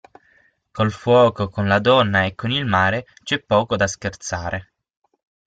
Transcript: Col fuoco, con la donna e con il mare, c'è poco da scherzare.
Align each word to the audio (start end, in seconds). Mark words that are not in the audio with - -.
Col 0.71 0.89
fuoco, 0.91 1.47
con 1.49 1.67
la 1.67 1.77
donna 1.77 2.23
e 2.23 2.33
con 2.33 2.49
il 2.49 2.65
mare, 2.65 3.05
c'è 3.21 3.37
poco 3.37 3.75
da 3.75 3.85
scherzare. 3.85 4.71